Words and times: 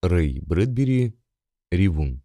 Рэй 0.00 0.40
Брэдбери, 0.42 1.18
Ревун. 1.72 2.22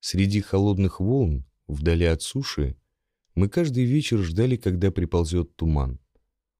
Среди 0.00 0.42
холодных 0.42 1.00
волн, 1.00 1.46
вдали 1.66 2.04
от 2.04 2.20
суши, 2.20 2.76
мы 3.34 3.48
каждый 3.48 3.84
вечер 3.84 4.18
ждали, 4.18 4.56
когда 4.56 4.90
приползет 4.90 5.56
туман. 5.56 5.98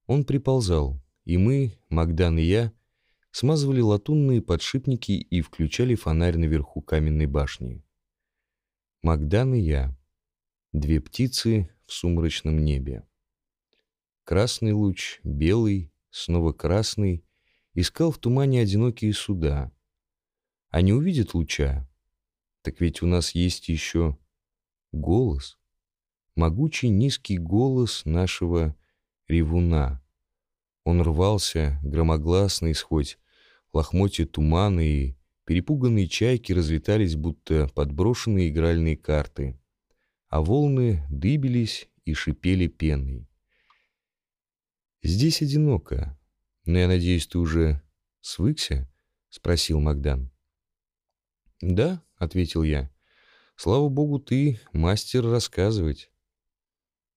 Он 0.06 0.24
приползал, 0.24 1.02
и 1.26 1.36
мы, 1.36 1.78
Магдан 1.90 2.38
и 2.38 2.42
я, 2.44 2.72
смазывали 3.30 3.82
латунные 3.82 4.40
подшипники 4.40 5.12
и 5.12 5.42
включали 5.42 5.94
фонарь 5.94 6.38
наверху 6.38 6.80
каменной 6.80 7.26
башни. 7.26 7.84
Магдан 9.02 9.52
и 9.52 9.60
я. 9.60 9.94
Две 10.72 11.02
птицы 11.02 11.68
в 11.84 11.92
сумрачном 11.92 12.64
небе. 12.64 13.06
Красный 14.24 14.72
луч, 14.72 15.20
белый, 15.24 15.92
снова 16.08 16.54
красный, 16.54 17.22
искал 17.74 18.10
в 18.10 18.16
тумане 18.16 18.62
одинокие 18.62 19.12
суда. 19.12 19.70
Не 20.72 20.92
увидит 20.92 21.34
луча? 21.34 21.88
Так 22.62 22.80
ведь 22.80 23.02
у 23.02 23.06
нас 23.06 23.34
есть 23.34 23.68
еще 23.68 24.18
голос. 24.92 25.58
Могучий 26.36 26.88
низкий 26.88 27.38
голос 27.38 28.04
нашего 28.04 28.76
ревуна. 29.28 30.02
Он 30.84 31.02
рвался, 31.02 31.78
громогласный, 31.82 32.74
хоть 32.74 33.18
лохмотья 33.72 34.26
тумана 34.26 34.80
и 34.80 35.16
перепуганные 35.44 36.08
чайки 36.08 36.52
разлетались, 36.52 37.16
будто 37.16 37.68
подброшенные 37.74 38.48
игральные 38.48 38.96
карты, 38.96 39.60
а 40.28 40.40
волны 40.40 41.04
дыбились 41.10 41.88
и 42.04 42.14
шипели 42.14 42.66
пеной. 42.66 43.28
«Здесь 45.02 45.42
одиноко, 45.42 46.18
но 46.64 46.78
я 46.78 46.88
надеюсь, 46.88 47.26
ты 47.26 47.38
уже 47.38 47.82
свыкся?»— 48.20 48.90
спросил 49.28 49.80
Магдан. 49.80 50.30
«Да»,— 51.60 52.02
ответил 52.16 52.62
я. 52.62 52.90
«Слава 53.56 53.88
богу, 53.88 54.18
ты 54.18 54.60
мастер 54.72 55.24
рассказывать. 55.24 56.10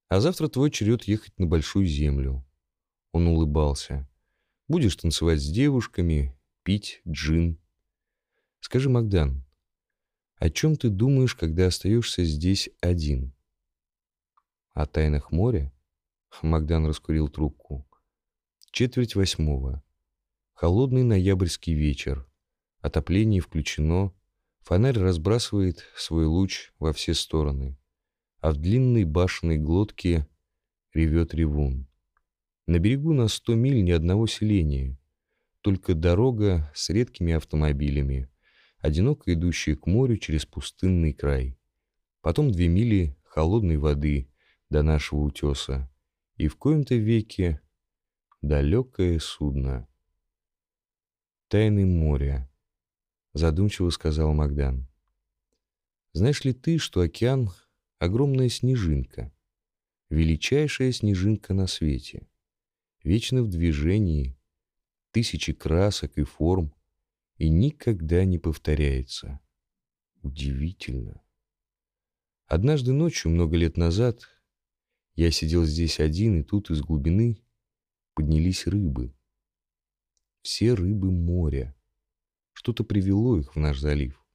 А 0.10 0.20
завтра 0.20 0.48
твой 0.48 0.72
черед 0.72 1.04
ехать 1.04 1.38
на 1.40 1.46
Большую 1.46 1.86
Землю». 1.86 2.46
Он 3.12 3.28
улыбался. 3.28 4.10
«Будешь 4.68 4.96
танцевать 4.96 5.42
с 5.42 5.50
девушками, 5.50 6.38
пить 6.64 7.02
джин. 7.08 7.60
Скажи, 8.60 8.90
Магдан, 8.90 9.46
о 10.38 10.50
чем 10.50 10.76
ты 10.76 10.90
думаешь, 10.90 11.36
когда 11.36 11.68
остаешься 11.68 12.24
здесь 12.24 12.70
один?» 12.82 13.34
«О 14.74 14.86
тайнах 14.86 15.32
моря?» 15.32 15.72
Магдан 16.42 16.88
раскурил 16.88 17.30
трубку. 17.30 17.88
Четверть 18.72 19.14
восьмого. 19.14 19.84
Холодный 20.54 21.04
ноябрьский 21.04 21.76
вечер. 21.76 22.28
Отопление 22.82 23.40
включено. 23.40 24.12
Фонарь 24.64 24.98
разбрасывает 24.98 25.84
свой 25.96 26.26
луч 26.26 26.72
во 26.80 26.94
все 26.94 27.14
стороны. 27.14 27.78
А 28.40 28.52
в 28.52 28.58
длинной 28.58 29.04
башенной 29.04 29.58
глотке 29.58 30.28
ревет 30.94 31.34
ревун. 31.34 31.88
На 32.66 32.80
берегу 32.80 33.14
на 33.14 33.28
сто 33.28 33.56
миль 33.56 33.84
ни 33.84 33.92
одного 33.92 34.26
селения. 34.26 34.98
Только 35.62 35.96
дорога 35.96 36.72
с 36.74 36.90
редкими 36.90 37.34
автомобилями, 37.34 38.30
одиноко 38.80 39.34
идущая 39.34 39.76
к 39.76 39.86
морю 39.86 40.18
через 40.18 40.46
пустынный 40.46 41.14
край. 41.14 41.58
Потом 42.22 42.52
две 42.52 42.70
мили 42.70 43.18
холодной 43.24 43.78
воды 43.78 44.30
до 44.70 44.82
нашего 44.82 45.22
утеса 45.22 45.90
и 46.38 46.48
в 46.48 46.56
коем-то 46.56 46.96
веке 46.96 47.62
далекое 48.42 49.20
судно. 49.20 49.88
«Тайны 51.50 51.86
моря»,— 51.86 52.50
задумчиво 53.34 53.90
сказал 53.90 54.34
Магдан. 54.34 54.88
«Знаешь 56.14 56.44
ли 56.44 56.54
ты, 56.54 56.78
что 56.78 57.02
океан— 57.02 57.50
огромная 58.00 58.50
снежинка, 58.50 59.34
величайшая 60.10 60.92
снежинка 60.92 61.54
на 61.54 61.68
свете, 61.68 62.28
вечно 63.04 63.44
в 63.44 63.50
движении, 63.50 64.38
тысячи 65.12 65.54
красок 65.54 66.18
и 66.18 66.24
форм, 66.24 66.74
и 67.38 67.50
никогда 67.50 68.26
не 68.26 68.40
повторяется. 68.40 69.40
Удивительно. 70.22 71.22
Однажды 72.46 72.94
ночью, 72.94 73.32
много 73.32 73.58
лет 73.58 73.78
назад, 73.78 74.28
я 75.16 75.32
сидел 75.32 75.66
здесь 75.66 76.00
один, 76.00 76.40
и 76.40 76.44
тут 76.44 76.70
из 76.70 76.82
глубины 76.82 77.44
поднялись 78.14 78.68
рыбы. 78.68 79.14
Все 80.42 80.74
рыбы 80.74 81.12
моря. 81.12 81.76
Что-то 82.64 82.86
привело 82.86 83.38
их 83.38 83.58
в 83.58 83.60
наш 83.60 83.78
залив. 83.78 84.26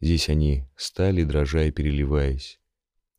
Здесь 0.00 0.30
они 0.30 0.64
стали, 0.76 1.24
дрожа 1.24 1.64
и 1.64 1.70
переливаясь, 1.70 2.58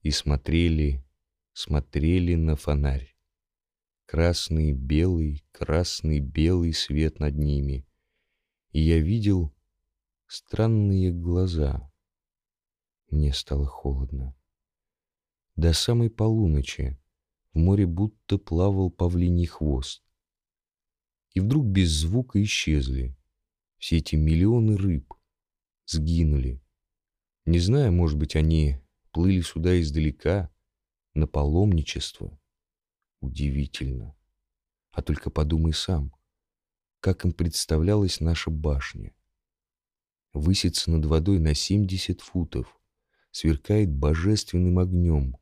и 0.02 0.10
смотрели, 0.10 1.06
смотрели 1.54 2.34
на 2.34 2.56
фонарь. 2.56 3.16
Красный, 4.08 4.74
белый, 4.74 5.46
красный, 5.52 6.22
белый 6.22 6.74
свет 6.74 7.20
над 7.20 7.36
ними. 7.36 7.88
И 8.72 8.82
я 8.82 8.98
видел 8.98 9.56
странные 10.26 11.12
глаза. 11.12 11.92
Мне 13.12 13.32
стало 13.32 13.68
холодно. 13.68 14.36
До 15.56 15.72
самой 15.72 16.10
полуночи 16.10 17.00
в 17.54 17.60
море 17.60 17.86
будто 17.86 18.40
плавал 18.40 18.90
павлиний 18.90 19.46
хвост. 19.46 20.04
И 21.36 21.42
вдруг 21.42 21.68
без 21.68 21.92
звука 21.92 22.42
исчезли. 22.42 23.16
Все 23.80 23.98
эти 23.98 24.16
миллионы 24.16 24.76
рыб 24.78 25.14
сгинули. 25.86 26.62
Не 27.46 27.60
знаю, 27.60 27.92
может 27.94 28.18
быть, 28.18 28.36
они 28.36 28.78
плыли 29.12 29.42
сюда 29.42 29.80
издалека, 29.82 30.54
на 31.16 31.28
паломничество. 31.28 32.40
Удивительно. 33.22 34.16
А 34.92 35.02
только 35.02 35.30
подумай 35.30 35.74
сам, 35.74 36.14
как 37.00 37.26
им 37.26 37.32
представлялась 37.32 38.20
наша 38.20 38.52
башня. 38.52 39.16
Высится 40.34 40.92
над 40.92 41.06
водой 41.06 41.40
на 41.40 41.56
70 41.56 42.22
футов, 42.22 42.80
сверкает 43.32 43.90
божественным 43.92 44.78
огнем, 44.78 45.38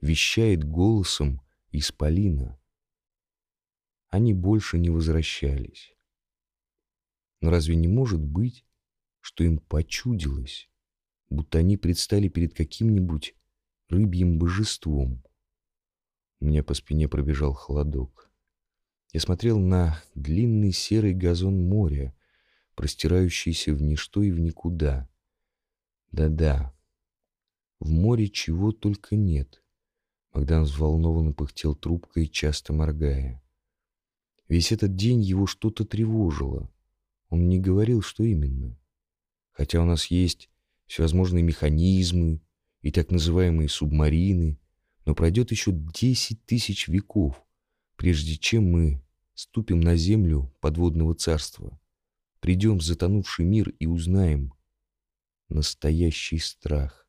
вещает 0.00 0.64
голосом 0.64 1.40
исполина. 1.70 2.58
Они 4.08 4.34
больше 4.34 4.78
не 4.78 4.90
возвращались. 4.90 5.94
Но 7.42 7.50
разве 7.50 7.74
не 7.74 7.88
может 7.88 8.20
быть, 8.20 8.64
что 9.20 9.42
им 9.42 9.58
почудилось, 9.58 10.70
будто 11.28 11.58
они 11.58 11.76
предстали 11.76 12.28
перед 12.28 12.54
каким-нибудь 12.54 13.34
рыбьим 13.88 14.38
божеством? 14.38 15.24
У 16.38 16.46
меня 16.46 16.62
по 16.62 16.72
спине 16.72 17.08
пробежал 17.08 17.52
холодок. 17.52 18.30
Я 19.12 19.18
смотрел 19.18 19.58
на 19.58 20.00
длинный 20.14 20.72
серый 20.72 21.14
газон 21.14 21.68
моря, 21.68 22.16
простирающийся 22.76 23.74
в 23.74 23.82
ничто 23.82 24.22
и 24.22 24.30
в 24.30 24.38
никуда. 24.38 25.10
Да-да, 26.12 26.72
в 27.80 27.90
море 27.90 28.28
чего 28.28 28.70
только 28.70 29.16
нет. 29.16 29.64
Богдан 30.32 30.62
взволнованно 30.62 31.32
пыхтел 31.32 31.74
трубкой, 31.74 32.28
часто 32.28 32.72
моргая. 32.72 33.42
Весь 34.46 34.70
этот 34.70 34.94
день 34.94 35.20
его 35.20 35.46
что-то 35.46 35.84
тревожило. 35.84 36.71
Он 37.32 37.48
не 37.48 37.58
говорил, 37.58 38.02
что 38.02 38.24
именно. 38.24 38.78
Хотя 39.52 39.80
у 39.80 39.86
нас 39.86 40.10
есть 40.10 40.50
всевозможные 40.86 41.42
механизмы 41.42 42.42
и 42.82 42.92
так 42.92 43.10
называемые 43.10 43.70
субмарины, 43.70 44.60
но 45.06 45.14
пройдет 45.14 45.50
еще 45.50 45.72
десять 45.72 46.44
тысяч 46.44 46.88
веков, 46.88 47.42
прежде 47.96 48.36
чем 48.36 48.70
мы 48.70 49.02
ступим 49.32 49.80
на 49.80 49.96
землю 49.96 50.54
подводного 50.60 51.14
царства, 51.14 51.80
придем 52.40 52.76
в 52.76 52.82
затонувший 52.82 53.46
мир 53.46 53.70
и 53.78 53.86
узнаем 53.86 54.52
настоящий 55.48 56.38
страх. 56.38 57.08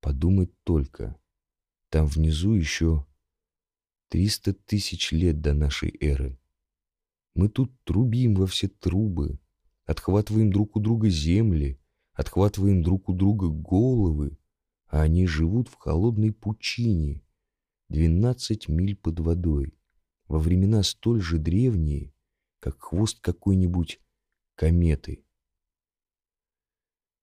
Подумать 0.00 0.50
только— 0.64 1.16
там 1.90 2.06
внизу 2.06 2.54
еще 2.54 3.06
триста 4.08 4.52
тысяч 4.52 5.12
лет 5.12 5.40
до 5.40 5.54
нашей 5.54 5.96
эры. 6.00 6.40
Мы 7.36 7.50
тут 7.50 7.70
трубим 7.84 8.34
во 8.34 8.46
все 8.46 8.66
трубы, 8.66 9.38
отхватываем 9.84 10.50
друг 10.50 10.74
у 10.74 10.80
друга 10.80 11.10
земли, 11.10 11.78
отхватываем 12.14 12.82
друг 12.82 13.10
у 13.10 13.12
друга 13.12 13.48
головы, 13.48 14.38
а 14.86 15.02
они 15.02 15.26
живут 15.26 15.68
в 15.68 15.74
холодной 15.74 16.32
пучине, 16.32 17.22
двенадцать 17.90 18.68
миль 18.68 18.96
под 18.96 19.20
водой, 19.20 19.78
во 20.28 20.38
времена 20.38 20.82
столь 20.82 21.20
же 21.20 21.36
древние, 21.36 22.14
как 22.58 22.80
хвост 22.80 23.20
какой-нибудь 23.20 24.00
кометы. 24.54 25.22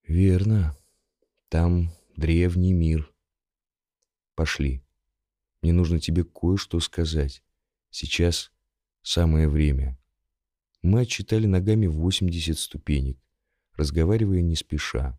Верно, 0.03 0.77
там 1.49 1.91
древний 2.15 2.73
мир. 2.73 3.11
Пошли. 4.35 4.85
Мне 5.63 5.73
нужно 5.73 5.99
тебе 5.99 6.23
кое-что 6.23 6.79
сказать. 6.81 7.43
Сейчас 7.89 8.51
самое 9.01 9.49
время. 9.49 9.97
Мы 10.83 11.01
отчитали 11.01 11.47
ногами 11.47 11.87
80 11.87 12.59
ступенек, 12.59 13.17
разговаривая 13.75 14.41
не 14.41 14.55
спеша. 14.57 15.17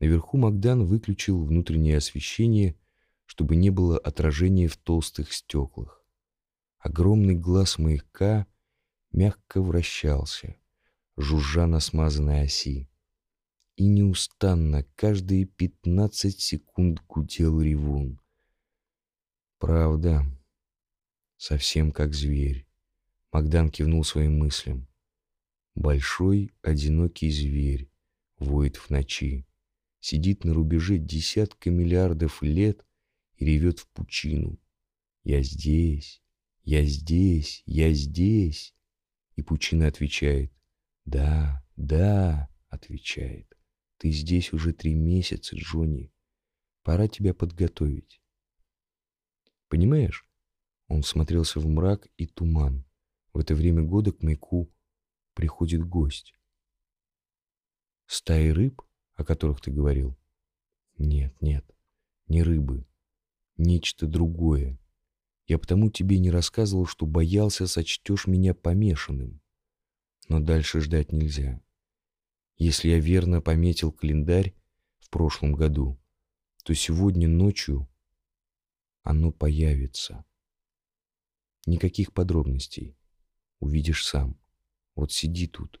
Наверху 0.00 0.36
Магдан 0.36 0.84
выключил 0.84 1.44
внутреннее 1.44 1.98
освещение, 1.98 2.76
чтобы 3.24 3.54
не 3.54 3.70
было 3.70 3.96
отражения 3.96 4.66
в 4.66 4.76
толстых 4.76 5.32
стеклах. 5.32 6.04
Огромный 6.78 7.36
глаз 7.36 7.78
маяка 7.78 8.48
мягко 9.12 9.62
вращался, 9.62 10.56
жужжа 11.16 11.66
на 11.66 11.78
смазанной 11.78 12.42
оси. 12.42 12.90
И 13.76 13.86
неустанно 13.86 14.84
каждые 14.96 15.44
пятнадцать 15.44 16.40
секунд 16.40 17.00
гудел 17.06 17.60
ревун. 17.60 18.20
Правда, 19.58 20.24
совсем 21.36 21.92
как 21.92 22.12
зверь. 22.12 22.69
Магдан 23.32 23.70
кивнул 23.70 24.04
своим 24.04 24.38
мыслям. 24.38 24.88
Большой, 25.74 26.50
одинокий 26.62 27.30
зверь 27.30 27.90
воет 28.38 28.76
в 28.76 28.90
ночи, 28.90 29.46
сидит 30.00 30.44
на 30.44 30.52
рубеже 30.52 30.98
десятка 30.98 31.70
миллиардов 31.70 32.42
лет 32.42 32.84
и 33.36 33.44
ревет 33.44 33.78
в 33.78 33.88
пучину. 33.88 34.58
«Я 35.22 35.42
здесь, 35.42 36.22
я 36.62 36.84
здесь, 36.84 37.62
я 37.66 37.92
здесь!» 37.92 38.74
И 39.36 39.42
пучина 39.42 39.86
отвечает 39.86 40.52
«Да, 41.04 41.64
да»,— 41.76 42.48
отвечает. 42.68 43.52
«Ты 43.98 44.10
здесь 44.10 44.52
уже 44.52 44.72
три 44.72 44.94
месяца, 44.94 45.56
Джонни. 45.56 46.12
Пора 46.82 47.08
тебя 47.08 47.34
подготовить». 47.34 48.20
Понимаешь? 49.68 50.26
Он 50.88 51.02
смотрелся 51.02 51.60
в 51.60 51.66
мрак 51.68 52.08
и 52.16 52.26
туман. 52.26 52.84
В 53.32 53.38
это 53.38 53.54
время 53.54 53.82
года 53.82 54.12
к 54.12 54.22
маяку 54.22 54.72
приходит 55.34 55.82
гость. 55.82 56.34
Стаи 58.06 58.48
рыб, 58.48 58.82
о 59.14 59.24
которых 59.24 59.60
ты 59.60 59.70
говорил? 59.70 60.18
Нет, 60.98 61.40
нет, 61.40 61.64
не 62.26 62.42
рыбы. 62.42 62.86
Нечто 63.56 64.06
другое. 64.06 64.78
Я 65.46 65.58
потому 65.58 65.90
тебе 65.90 66.18
не 66.18 66.30
рассказывал, 66.30 66.86
что 66.86 67.06
боялся, 67.06 67.66
сочтешь 67.66 68.26
меня 68.26 68.54
помешанным. 68.54 69.40
Но 70.28 70.40
дальше 70.40 70.80
ждать 70.80 71.12
нельзя. 71.12 71.62
Если 72.56 72.88
я 72.88 72.98
верно 72.98 73.40
пометил 73.40 73.92
календарь 73.92 74.54
в 74.98 75.08
прошлом 75.10 75.54
году, 75.54 76.00
то 76.64 76.74
сегодня 76.74 77.28
ночью 77.28 77.88
оно 79.02 79.32
появится. 79.32 80.24
Никаких 81.66 82.12
подробностей. 82.12 82.96
Увидишь 83.60 84.06
сам. 84.06 84.38
Вот 84.94 85.12
сиди 85.12 85.46
тут. 85.46 85.80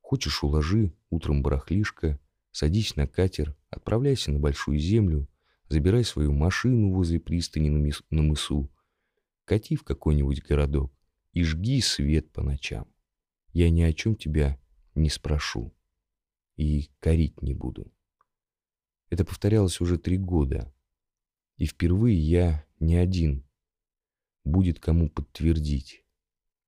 Хочешь, 0.00 0.42
уложи, 0.42 0.94
утром 1.10 1.42
барахлишко, 1.42 2.20
садись 2.50 2.96
на 2.96 3.06
катер, 3.06 3.56
отправляйся 3.70 4.30
на 4.30 4.38
Большую 4.38 4.78
Землю, 4.78 5.26
забирай 5.68 6.04
свою 6.04 6.32
машину 6.32 6.92
возле 6.92 7.18
пристани 7.18 7.70
на, 7.70 7.78
мис- 7.78 8.04
на 8.10 8.22
мысу, 8.22 8.70
кати 9.44 9.74
в 9.74 9.84
какой-нибудь 9.84 10.42
городок 10.42 10.92
и 11.32 11.42
жги 11.42 11.80
свет 11.80 12.30
по 12.30 12.42
ночам. 12.42 12.86
Я 13.52 13.70
ни 13.70 13.82
о 13.82 13.92
чем 13.92 14.16
тебя 14.16 14.60
не 14.94 15.08
спрошу 15.08 15.74
и 16.56 16.90
корить 17.00 17.40
не 17.42 17.54
буду. 17.54 17.90
Это 19.08 19.24
повторялось 19.24 19.80
уже 19.80 19.98
три 19.98 20.18
года, 20.18 20.74
и 21.56 21.66
впервые 21.66 22.18
я 22.18 22.66
не 22.80 22.96
один. 22.96 23.46
Будет 24.44 24.80
кому 24.80 25.08
подтвердить. 25.08 26.01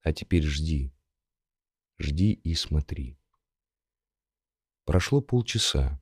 А 0.05 0.12
теперь 0.12 0.43
жди. 0.45 0.93
Жди 1.99 2.35
и 2.35 2.55
смотри. 2.55 3.19
Прошло 4.85 5.23
полчаса. 5.23 5.99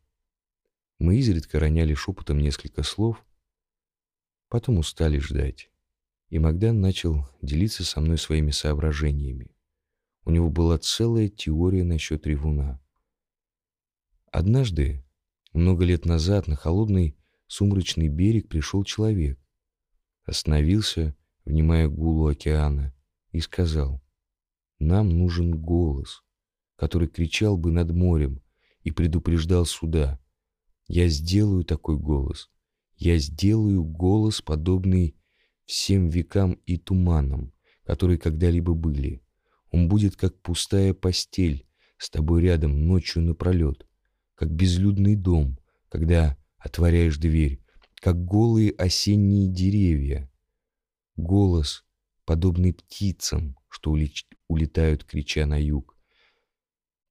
Мы 0.99 1.19
изредка 1.19 1.61
роняли 1.61 1.95
шепотом 1.95 2.41
несколько 2.41 2.83
слов, 2.83 3.25
потом 4.49 4.79
устали 4.79 5.19
ждать. 5.19 5.71
И 6.31 6.41
Магдан 6.41 6.81
начал 6.81 7.29
делиться 7.43 7.85
со 7.85 8.01
мной 8.01 8.19
своими 8.19 8.51
соображениями. 8.51 9.55
У 10.25 10.33
него 10.33 10.51
была 10.51 10.79
целая 10.79 11.29
теория 11.29 11.85
насчет 11.85 12.27
ревуна. 12.27 12.83
Однажды, 14.33 15.05
много 15.53 15.85
лет 15.85 16.07
назад, 16.07 16.49
на 16.49 16.57
холодный 16.57 17.17
сумрачный 17.47 18.09
берег 18.09 18.49
пришел 18.49 18.83
человек. 18.83 19.39
Остановился, 20.25 21.17
внимая 21.45 21.87
гулу 21.87 22.27
океана, 22.27 22.93
и 23.33 23.41
сказал, 23.41 24.03
«Нам 24.79 25.09
нужен 25.09 25.61
голос, 25.61 26.23
который 26.77 27.09
кричал 27.09 27.57
бы 27.57 27.71
над 27.71 27.93
морем 27.93 28.43
и 28.83 28.91
предупреждал 28.91 29.67
суда. 29.67 30.21
Я 30.87 31.09
сделаю 31.09 31.65
такой 31.65 31.97
голос. 31.97 32.51
Я 32.97 33.19
сделаю 33.19 33.83
голос, 33.83 34.43
подобный 34.43 35.17
всем 35.65 36.09
векам 36.09 36.53
и 36.67 36.77
туманам, 36.77 37.53
которые 37.85 38.19
когда-либо 38.19 38.75
были. 38.75 39.23
Он 39.71 39.89
будет 39.89 40.17
как 40.17 40.41
пустая 40.43 40.93
постель 40.93 41.67
с 41.99 42.11
тобой 42.11 42.43
рядом 42.43 42.87
ночью 42.87 43.23
напролет, 43.23 43.87
как 44.35 44.51
безлюдный 44.51 45.17
дом, 45.17 45.59
когда 45.89 46.37
отворяешь 46.59 47.17
дверь, 47.17 47.61
как 48.01 48.25
голые 48.25 48.73
осенние 48.73 49.49
деревья. 49.49 50.31
Голос, 51.17 51.85
подобный 52.25 52.73
птицам, 52.73 53.57
что 53.69 53.97
улетают, 54.49 55.05
крича 55.05 55.47
на 55.47 55.61
юг, 55.61 55.97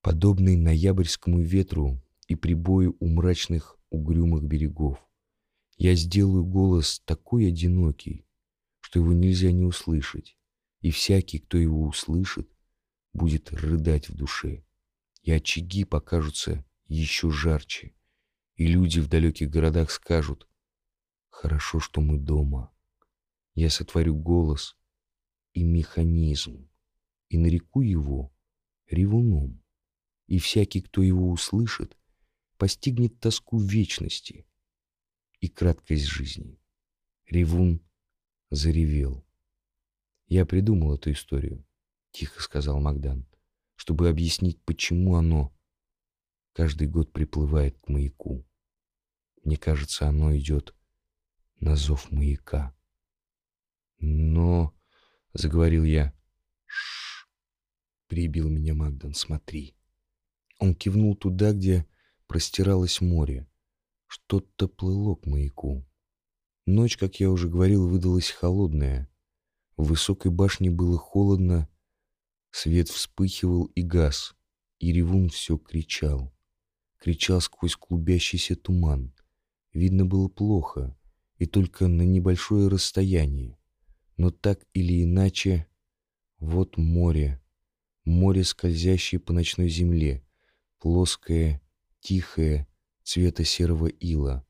подобный 0.02 0.56
ноябрьскому 0.56 1.42
ветру 1.42 2.02
и 2.28 2.36
прибою 2.36 2.96
у 3.00 3.08
мрачных 3.08 3.78
угрюмых 3.90 4.44
берегов. 4.44 4.98
Я 5.78 5.96
сделаю 5.96 6.46
голос 6.46 7.02
такой 7.06 7.48
одинокий, 7.48 8.26
что 8.80 9.00
его 9.00 9.14
нельзя 9.14 9.52
не 9.52 9.64
услышать, 9.64 10.38
и 10.82 10.92
всякий, 10.92 11.40
кто 11.40 11.58
его 11.58 11.88
услышит, 11.88 12.50
будет 13.14 13.52
рыдать 13.52 14.10
в 14.10 14.16
душе, 14.16 14.64
и 15.24 15.32
очаги 15.32 15.84
покажутся 15.84 16.66
еще 16.86 17.32
жарче, 17.32 17.94
и 18.56 18.68
люди 18.68 19.00
в 19.00 19.08
далеких 19.08 19.50
городах 19.50 19.92
скажут 19.92 20.48
«Хорошо, 21.30 21.80
что 21.80 22.02
мы 22.02 22.18
дома». 22.18 22.72
Я 23.54 23.70
сотворю 23.70 24.16
голос, 24.16 24.78
и 25.54 25.64
механизм, 25.64 26.70
и 27.30 27.38
нареку 27.38 27.82
его 27.82 28.34
ревуном, 28.88 29.64
и 30.28 30.40
всякий, 30.40 30.82
кто 30.82 31.02
его 31.02 31.30
услышит, 31.30 31.98
постигнет 32.58 33.20
тоску 33.20 33.60
вечности 33.60 34.46
и 35.40 35.48
краткость 35.48 36.06
жизни. 36.06 36.60
Ревун 37.28 37.82
заревел. 38.50 39.26
«Я 40.28 40.46
придумал 40.46 40.96
эту 40.96 41.12
историю»,— 41.12 41.66
тихо 42.12 42.42
сказал 42.42 42.80
Магдан, 42.80 43.26
«чтобы 43.76 44.10
объяснить, 44.10 44.62
почему 44.64 45.16
оно 45.16 45.54
каждый 46.54 46.88
год 46.88 47.12
приплывает 47.12 47.78
к 47.80 47.88
маяку. 47.88 48.46
Мне 49.44 49.58
кажется, 49.58 50.08
оно 50.08 50.36
идет 50.38 50.76
на 51.60 51.76
зов 51.76 52.12
маяка. 52.12 52.76
Но— 54.00 54.76
заговорил 55.34 55.84
я. 55.84 56.14
«Шш!»— 56.66 57.28
прибил 58.08 58.50
меня 58.50 58.74
Магдан. 58.74 59.14
«Смотри». 59.14 59.76
Он 60.60 60.76
кивнул 60.76 61.16
туда, 61.16 61.54
где 61.54 61.88
простиралось 62.28 63.02
море. 63.02 63.48
Что-то 64.08 64.68
плыло 64.68 65.16
к 65.16 65.26
маяку. 65.26 65.86
Ночь, 66.66 66.98
как 66.98 67.20
я 67.20 67.32
уже 67.32 67.50
говорил, 67.50 67.88
выдалась 67.88 68.30
холодная. 68.30 69.10
В 69.78 69.86
высокой 69.86 70.32
башне 70.32 70.70
было 70.70 70.98
холодно, 70.98 71.68
свет 72.52 72.90
вспыхивал 72.90 73.66
и 73.66 73.82
газ, 73.82 74.36
и 74.80 74.92
ревун 74.94 75.30
все 75.30 75.58
кричал. 75.58 76.34
Кричал 77.00 77.42
сквозь 77.42 77.76
клубящийся 77.76 78.56
туман. 78.56 79.14
Видно 79.74 80.06
было 80.06 80.28
плохо, 80.28 80.96
и 81.38 81.48
только 81.48 81.88
на 81.88 82.04
небольшое 82.04 82.68
расстояние. 82.68 83.58
Но 84.22 84.30
так 84.30 84.68
или 84.76 85.04
иначе, 85.04 85.66
вот 86.38 86.78
море, 86.78 87.42
море, 88.06 88.44
скользящее 88.44 89.20
по 89.20 89.34
ночной 89.34 89.68
земле, 89.68 90.24
плоское, 90.78 91.60
тихое, 92.02 92.68
цвета 93.02 93.44
серого 93.44 93.88
ила. 93.88 94.46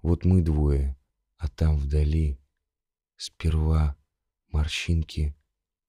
Вот 0.00 0.24
мы 0.24 0.42
двое, 0.42 0.96
а 1.38 1.48
там 1.48 1.76
вдали 1.76 2.38
сперва 3.16 3.96
морщинки, 4.52 5.34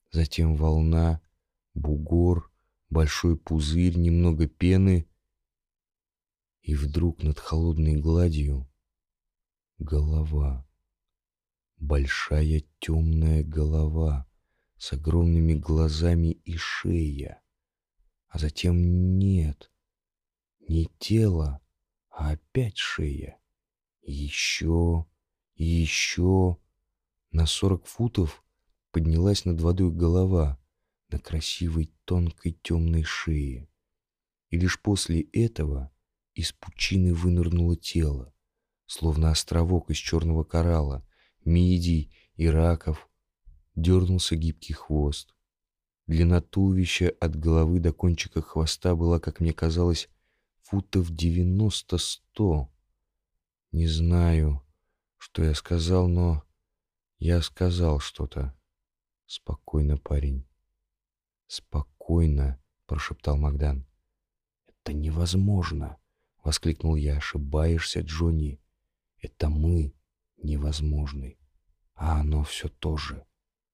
затем 0.09 0.55
волна, 0.55 1.21
бугор, 1.75 2.51
большой 2.89 3.37
пузырь, 3.37 3.99
немного 3.99 4.47
пены, 4.47 5.07
и 6.63 6.73
вдруг 6.73 7.21
над 7.21 7.37
холодной 7.37 7.97
гладью 7.97 8.67
голова 9.77 10.66
большая 11.77 12.63
темная 12.79 13.43
голова 13.43 14.27
с 14.77 14.93
огромными 14.93 15.53
глазами 15.53 16.29
и 16.29 16.55
шея. 16.57 17.41
а 18.29 18.39
затем 18.39 19.17
нет. 19.17 19.71
Не 20.67 20.89
тело, 20.99 21.61
а 22.09 22.31
опять 22.31 22.77
шея. 22.77 23.39
еще, 24.01 25.05
еще. 25.55 26.57
На 27.31 27.45
сорок 27.45 27.85
футов 27.85 28.43
поднялась 28.91 29.45
над 29.45 29.61
водой 29.61 29.91
голова 29.91 30.59
на 31.09 31.19
красивой 31.19 31.91
тонкой 32.05 32.53
темной 32.61 33.03
шее. 33.03 33.69
И 34.49 34.57
лишь 34.57 34.81
после 34.81 35.21
этого 35.21 35.91
из 36.33 36.51
пучины 36.51 37.13
вынырнуло 37.13 37.75
тело, 37.75 38.33
словно 38.85 39.31
островок 39.31 39.89
из 39.89 39.97
черного 39.97 40.43
коралла, 40.43 41.06
мидий 41.47 42.11
и 42.35 42.47
раков, 42.47 43.09
дернулся 43.75 44.35
гибкий 44.35 44.73
хвост. 44.73 45.33
Длина 46.05 46.41
туловища 46.41 47.09
от 47.19 47.35
головы 47.35 47.79
до 47.79 47.91
кончика 47.91 48.41
хвоста 48.41 48.95
была, 48.95 49.19
как 49.19 49.39
мне 49.39 49.53
казалось, 49.53 50.09
футов 50.61 51.11
девяносто-сто. 51.11 52.69
Не 53.71 53.87
знаю, 53.87 54.61
что 55.17 55.43
я 55.43 55.53
сказал, 55.53 56.07
но 56.07 56.43
я 57.19 57.41
сказал 57.41 57.99
что-то. 57.99 58.57
Спокойно, 59.25 59.97
парень. 59.97 60.47
Спокойно, 61.47 62.61
прошептал 62.85 63.37
Магдан. 63.37 63.85
Это 64.67 64.93
невозможно, 64.93 65.97
воскликнул 66.43 66.95
я. 66.95 67.17
Ошибаешься, 67.17 68.01
Джонни. 68.01 68.61
Это 69.19 69.49
мы 69.49 69.93
невозможны. 70.37 71.36
А 71.97 72.21
оно 72.21 72.43
все 72.43 72.69
то 72.69 72.95
же, 72.95 73.25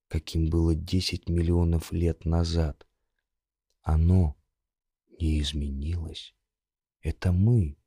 каким 0.08 0.50
было 0.50 0.74
десять 0.74 1.28
миллионов 1.28 1.92
лет 1.92 2.24
назад. 2.24 2.88
Оно 3.82 4.38
не 5.20 5.42
изменилось. 5.42 6.34
Это 7.02 7.34
мы 7.34 7.78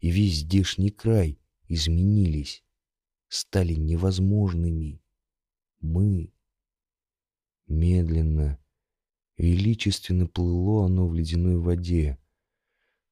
и 0.00 0.10
весь 0.10 0.40
здешний 0.40 0.90
край 0.90 1.38
изменились, 1.68 2.64
стали 3.28 3.74
невозможными. 3.74 5.00
Мы. 5.80 6.34
Медленно, 7.68 8.58
величественно 9.38 10.26
плыло 10.26 10.86
оно 10.86 11.06
в 11.06 11.14
ледяной 11.14 11.56
воде. 11.56 12.18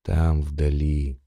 Там, 0.03 0.43
вдали, 0.43 1.21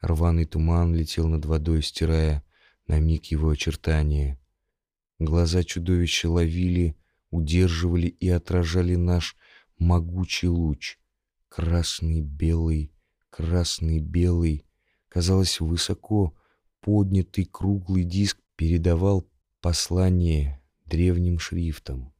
рваный 0.00 0.44
туман 0.44 0.94
летел 0.94 1.28
над 1.28 1.46
водой, 1.46 1.82
стирая 1.82 2.44
на 2.86 3.00
миг 3.00 3.24
его 3.24 3.48
очертания. 3.48 4.38
Глаза 5.18 5.64
чудовища 5.64 6.28
ловили, 6.28 6.94
удерживали 7.30 8.08
и 8.08 8.28
отражали 8.28 8.96
наш 8.96 9.36
могучий 9.78 10.48
луч. 10.48 10.98
Красный, 11.48 12.20
белый, 12.20 12.92
красный, 13.30 14.00
белый. 14.00 14.66
Казалось, 15.08 15.60
высоко 15.60 16.36
поднятый 16.80 17.46
круглый 17.46 18.04
диск 18.04 18.38
передавал 18.56 19.26
послание 19.62 20.62
древним 20.84 21.38
шрифтом. 21.38 22.12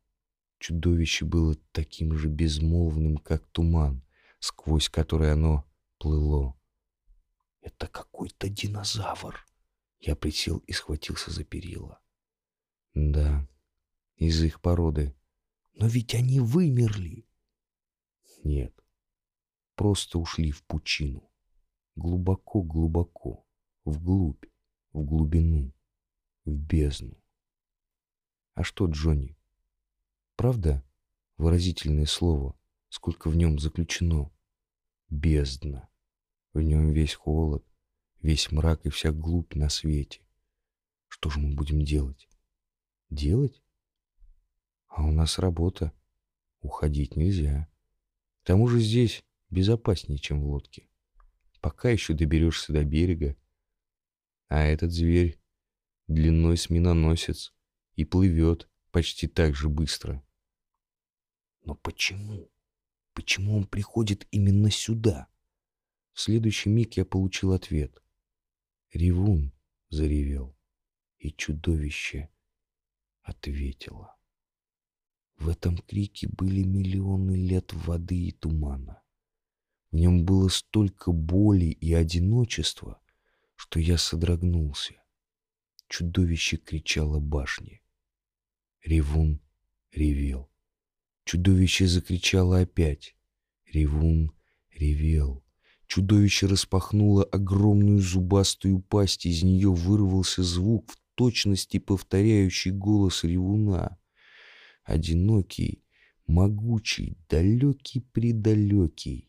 Чудовище 0.58 1.26
было 1.26 1.54
таким 1.72 2.16
же 2.16 2.28
безмолвным, 2.28 3.18
как 3.18 3.46
туман, 3.48 4.02
сквозь 4.38 4.88
который 4.88 5.32
оно 5.32 5.66
плыло. 5.98 6.58
«Это 7.60 7.88
какой-то 7.88 8.48
динозавр!» 8.48 9.46
Я 10.00 10.16
присел 10.16 10.58
и 10.66 10.72
схватился 10.72 11.30
за 11.30 11.44
перила. 11.44 12.00
Да, 12.96 13.46
из 14.16 14.42
их 14.42 14.62
породы. 14.62 15.14
Но 15.74 15.86
ведь 15.86 16.14
они 16.14 16.40
вымерли. 16.40 17.28
Нет, 18.42 18.74
просто 19.74 20.18
ушли 20.18 20.50
в 20.50 20.64
пучину. 20.64 21.30
Глубоко-глубоко, 21.94 23.46
вглубь, 23.84 24.46
в 24.94 25.04
глубину, 25.04 25.74
в 26.46 26.52
бездну. 26.52 27.22
А 28.54 28.64
что, 28.64 28.86
Джонни? 28.86 29.36
Правда 30.34 30.82
выразительное 31.36 32.06
слово, 32.06 32.58
сколько 32.88 33.28
в 33.28 33.36
нем 33.36 33.58
заключено? 33.58 34.32
Бездна. 35.10 35.90
В 36.54 36.62
нем 36.62 36.92
весь 36.92 37.12
холод, 37.12 37.62
весь 38.22 38.50
мрак 38.50 38.86
и 38.86 38.88
вся 38.88 39.12
глубь 39.12 39.54
на 39.54 39.68
свете. 39.68 40.22
Что 41.08 41.28
же 41.28 41.40
мы 41.40 41.54
будем 41.54 41.84
делать? 41.84 42.26
Делать? 43.10 43.62
А 44.88 45.04
у 45.04 45.12
нас 45.12 45.38
работа. 45.38 45.92
Уходить 46.60 47.16
нельзя. 47.16 47.68
К 48.42 48.46
тому 48.46 48.66
же 48.68 48.80
здесь 48.80 49.24
безопаснее, 49.50 50.18
чем 50.18 50.40
в 50.40 50.46
лодке. 50.46 50.88
Пока 51.60 51.90
еще 51.90 52.14
доберешься 52.14 52.72
до 52.72 52.84
берега. 52.84 53.36
А 54.48 54.64
этот 54.64 54.92
зверь 54.92 55.40
длиной 56.08 56.56
с 56.56 56.70
миноносец 56.70 57.52
и 57.94 58.04
плывет 58.04 58.68
почти 58.90 59.26
так 59.26 59.54
же 59.54 59.68
быстро. 59.68 60.24
Но 61.64 61.74
почему? 61.74 62.50
Почему 63.12 63.56
он 63.56 63.66
приходит 63.66 64.26
именно 64.30 64.70
сюда? 64.70 65.28
В 66.12 66.20
следующий 66.20 66.70
миг 66.70 66.96
я 66.96 67.04
получил 67.04 67.52
ответ. 67.52 68.02
Ревун 68.92 69.52
заревел, 69.90 70.56
и 71.18 71.32
чудовище 71.32 72.30
ответила. 73.26 74.16
В 75.36 75.48
этом 75.48 75.76
крике 75.78 76.28
были 76.28 76.62
миллионы 76.62 77.32
лет 77.32 77.72
воды 77.72 78.28
и 78.28 78.32
тумана. 78.32 79.02
В 79.90 79.96
нем 79.96 80.24
было 80.24 80.48
столько 80.48 81.12
боли 81.12 81.66
и 81.66 81.92
одиночества, 81.92 83.00
что 83.54 83.80
я 83.80 83.98
содрогнулся. 83.98 84.94
Чудовище 85.88 86.56
кричало 86.56 87.20
башне. 87.20 87.82
Ревун 88.82 89.40
ревел. 89.92 90.50
Чудовище 91.24 91.86
закричало 91.86 92.60
опять. 92.60 93.16
Ревун 93.66 94.32
ревел. 94.70 95.44
Чудовище 95.86 96.46
распахнуло 96.46 97.24
огромную 97.24 98.00
зубастую 98.00 98.80
пасть, 98.80 99.26
из 99.26 99.42
нее 99.42 99.72
вырвался 99.72 100.42
звук 100.42 100.90
в 100.90 100.98
точности 101.16 101.78
повторяющий 101.78 102.70
голос 102.70 103.24
ревуна. 103.24 103.98
Одинокий, 104.84 105.82
могучий, 106.26 107.18
далекий-предалекий. 107.28 109.28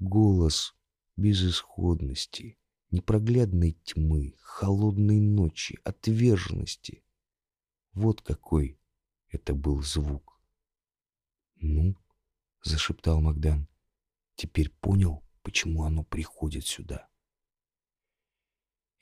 Голос 0.00 0.74
безысходности, 1.16 2.58
непроглядной 2.90 3.78
тьмы, 3.84 4.34
холодной 4.40 5.20
ночи, 5.20 5.78
отверженности. 5.84 7.04
Вот 7.92 8.22
какой 8.22 8.80
это 9.28 9.54
был 9.54 9.82
звук. 9.82 10.40
«Ну?»— 11.56 11.94
зашептал 12.62 13.20
Магдан. 13.20 13.68
«Теперь 14.34 14.70
понял, 14.70 15.22
почему 15.42 15.84
оно 15.84 16.02
приходит 16.02 16.66
сюда?» 16.66 17.10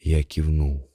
Я 0.00 0.25
кивнул. 0.25 0.90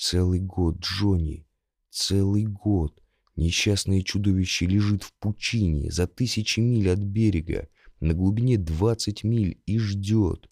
Целый 0.00 0.38
год, 0.38 0.78
Джонни, 0.78 1.44
целый 1.90 2.44
год. 2.44 3.02
Несчастное 3.34 4.02
чудовище 4.02 4.64
лежит 4.64 5.02
в 5.02 5.12
пучине 5.14 5.90
за 5.90 6.06
тысячи 6.06 6.60
миль 6.60 6.88
от 6.88 7.00
берега, 7.00 7.68
на 7.98 8.14
глубине 8.14 8.58
двадцать 8.58 9.24
миль 9.24 9.60
и 9.66 9.76
ждет. 9.80 10.48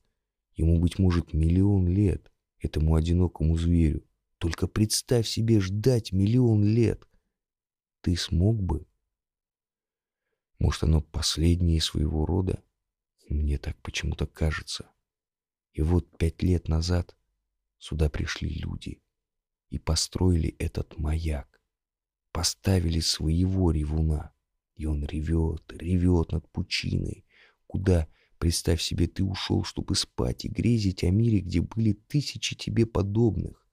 Ему, 0.56 0.80
быть 0.80 0.98
может, 0.98 1.32
миллион 1.32 1.86
лет, 1.86 2.32
этому 2.58 2.96
одинокому 2.96 3.56
зверю. 3.56 4.04
Только 4.38 4.66
представь 4.66 5.28
себе 5.28 5.60
ждать 5.60 6.10
миллион 6.10 6.64
лет. 6.64 7.06
Ты 8.00 8.16
смог 8.16 8.60
бы? 8.60 8.84
Может, 10.58 10.82
оно 10.82 11.00
последнее 11.00 11.80
своего 11.80 12.26
рода? 12.26 12.64
Мне 13.28 13.58
так 13.58 13.80
почему-то 13.80 14.26
кажется. 14.26 14.90
И 15.72 15.82
вот 15.82 16.18
пять 16.18 16.42
лет 16.42 16.66
назад 16.66 17.16
сюда 17.78 18.10
пришли 18.10 18.48
люди— 18.48 19.00
и 19.70 19.78
построили 19.78 20.54
этот 20.58 20.98
маяк. 20.98 21.60
Поставили 22.32 23.00
своего 23.00 23.70
ревуна, 23.70 24.32
и 24.74 24.86
он 24.86 25.04
ревет, 25.04 25.72
ревет 25.72 26.32
над 26.32 26.48
пучиной, 26.50 27.24
куда, 27.66 28.08
представь 28.38 28.82
себе, 28.82 29.06
ты 29.06 29.24
ушел, 29.24 29.64
чтобы 29.64 29.94
спать 29.94 30.44
и 30.44 30.48
грезить 30.48 31.02
о 31.04 31.10
мире, 31.10 31.40
где 31.40 31.60
были 31.60 31.92
тысячи 31.92 32.54
тебе 32.54 32.84
подобных. 32.86 33.66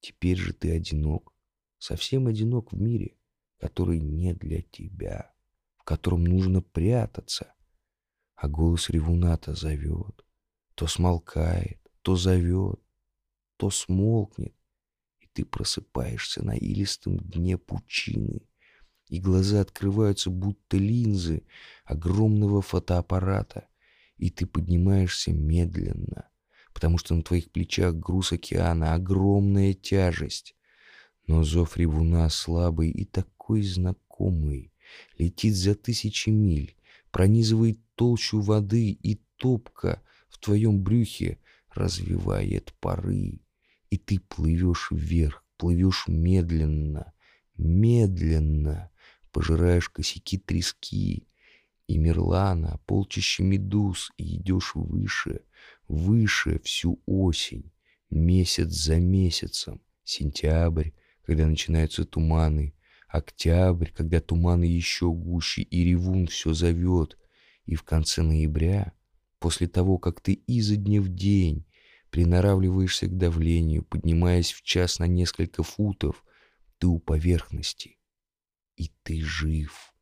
Теперь 0.00 0.36
же 0.36 0.52
ты 0.52 0.72
одинок, 0.72 1.32
совсем 1.78 2.26
одинок 2.26 2.72
в 2.72 2.80
мире, 2.80 3.16
который 3.58 3.98
не 3.98 4.34
для 4.34 4.62
тебя, 4.62 5.34
в 5.76 5.84
котором 5.84 6.24
нужно 6.24 6.62
прятаться. 6.62 7.54
А 8.34 8.48
голос 8.48 8.90
ревуната 8.90 9.54
зовет, 9.54 10.24
то 10.74 10.86
смолкает, 10.86 11.80
то 12.02 12.16
зовет, 12.16 12.80
то 13.56 13.70
смолкнет, 13.70 14.54
ты 15.36 15.44
просыпаешься 15.44 16.42
на 16.42 16.56
илистом 16.56 17.18
дне 17.18 17.58
пучины, 17.58 18.40
и 19.10 19.20
глаза 19.20 19.60
открываются, 19.60 20.30
будто 20.30 20.78
линзы 20.78 21.42
огромного 21.84 22.62
фотоаппарата, 22.62 23.68
и 24.16 24.30
ты 24.30 24.46
поднимаешься 24.46 25.32
медленно, 25.32 26.30
потому 26.72 26.96
что 26.96 27.14
на 27.14 27.22
твоих 27.22 27.50
плечах 27.50 27.94
груз 27.96 28.32
океана, 28.32 28.94
огромная 28.94 29.74
тяжесть. 29.74 30.56
Но 31.26 31.44
зов 31.44 31.76
ревуна 31.76 32.30
слабый 32.30 32.90
и 32.90 33.04
такой 33.04 33.62
знакомый, 33.62 34.72
летит 35.18 35.54
за 35.54 35.74
тысячи 35.74 36.30
миль, 36.30 36.74
пронизывает 37.10 37.78
толщу 37.94 38.40
воды 38.40 38.88
и 38.90 39.20
топка 39.36 40.02
в 40.30 40.38
твоем 40.38 40.82
брюхе 40.82 41.38
развивает 41.74 42.72
пары, 42.80 43.40
и 43.90 43.98
ты 43.98 44.20
плывешь 44.20 44.88
вверх, 44.90 45.44
плывешь 45.56 46.04
медленно, 46.06 47.12
медленно, 47.56 48.90
пожираешь 49.32 49.88
косяки 49.88 50.38
трески 50.38 51.28
и 51.86 51.98
мерлана, 51.98 52.80
полчища 52.86 53.42
медуз, 53.42 54.10
и 54.16 54.36
идешь 54.36 54.72
выше, 54.74 55.42
выше 55.88 56.60
всю 56.64 57.00
осень, 57.06 57.70
месяц 58.10 58.68
за 58.70 58.98
месяцем, 58.98 59.80
сентябрь, 60.04 60.90
когда 61.22 61.46
начинаются 61.46 62.04
туманы, 62.04 62.74
октябрь, 63.08 63.90
когда 63.90 64.20
туманы 64.20 64.64
еще 64.64 65.12
гуще, 65.12 65.62
и 65.62 65.84
ревун 65.84 66.26
все 66.26 66.52
зовет, 66.52 67.18
и 67.66 67.74
в 67.74 67.82
конце 67.82 68.22
ноября, 68.22 68.92
после 69.38 69.68
того, 69.68 69.98
как 69.98 70.20
ты 70.20 70.32
изо 70.32 70.76
дня 70.76 71.00
в 71.00 71.08
день 71.08 71.65
приноравливаешься 72.16 73.08
к 73.08 73.18
давлению, 73.18 73.84
поднимаясь 73.84 74.50
в 74.50 74.62
час 74.62 75.00
на 75.00 75.06
несколько 75.06 75.62
футов, 75.62 76.24
ты 76.78 76.86
у 76.86 76.98
поверхности, 76.98 77.98
и 78.74 78.90
ты 79.02 79.20
жив. 79.20 79.94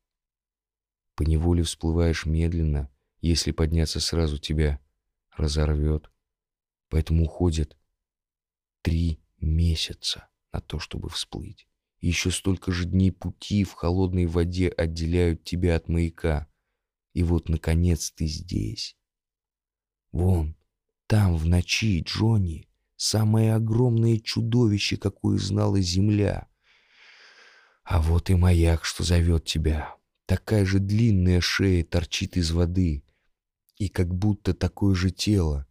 Поневоле 1.17 1.65
всплываешь 1.65 2.25
медленно, 2.25 2.89
если 3.21 3.51
подняться 3.51 3.99
сразу 3.99 4.39
тебя 4.39 4.79
разорвет. 5.37 6.09
Поэтому 6.89 7.25
уходит 7.25 7.77
три 8.83 9.19
месяца 9.41 10.29
на 10.53 10.61
то, 10.61 10.79
чтобы 10.79 11.09
всплыть. 11.09 11.67
И 11.99 12.07
еще 12.07 12.31
столько 12.31 12.71
же 12.71 12.85
дней 12.85 13.11
пути 13.11 13.65
в 13.65 13.73
холодной 13.73 14.27
воде 14.27 14.69
отделяют 14.69 15.43
тебя 15.43 15.75
от 15.75 15.89
маяка. 15.89 16.47
И 17.13 17.25
вот, 17.25 17.49
наконец, 17.49 18.13
ты 18.13 18.27
здесь. 18.27 18.97
Вон, 20.13 20.55
там, 21.15 21.37
в 21.37 21.47
ночи, 21.47 22.03
Джонни, 22.03 22.69
самое 22.97 23.55
огромное 23.55 24.19
чудовище, 24.19 24.97
какое 24.97 25.39
знала 25.39 25.81
земля. 25.81 26.49
А 27.85 28.03
вот 28.03 28.31
и 28.31 28.35
маяк, 28.35 28.85
что 28.85 29.05
зовет 29.05 29.45
тебя. 29.45 29.95
Такая 30.27 30.65
же 30.65 30.81
длинная 30.81 31.41
шея 31.41 31.85
торчит 31.85 32.37
из 32.37 32.51
воды. 32.51 33.05
И 33.77 33.89
как 33.89 34.13
будто 34.13 34.55
такое 34.55 34.97
же 34.97 35.13
тело. 35.13 35.69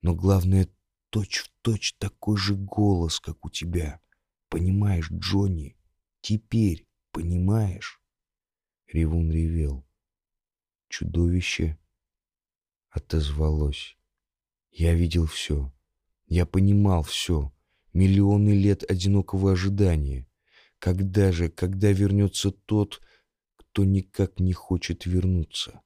Но 0.00 0.14
главное, 0.14 0.68
точь-в-точь 1.10 1.94
точь 1.94 1.94
такой 1.98 2.36
же 2.36 2.54
голос, 2.54 3.18
как 3.18 3.44
у 3.44 3.50
тебя. 3.50 4.00
Понимаешь, 4.48 5.10
Джонни? 5.10 5.76
Теперь 6.20 6.86
понимаешь? 7.10 8.00
Ревун 8.86 9.28
ревел. 9.32 9.84
Чудовище 10.88 11.76
отозвалось. 12.90 13.97
Я 14.70 14.94
видел 14.94 15.26
все. 15.26 15.72
Я 16.26 16.46
понимал 16.46 17.02
все. 17.02 17.52
Миллионы 17.92 18.50
лет 18.50 18.88
одинокого 18.88 19.52
ожидания. 19.52 20.26
Когда 20.78 21.32
же, 21.32 21.48
когда 21.48 21.90
вернется 21.90 22.50
тот, 22.50 23.00
кто 23.56 23.84
никак 23.84 24.38
не 24.38 24.52
хочет 24.52 25.06
вернуться? 25.06 25.80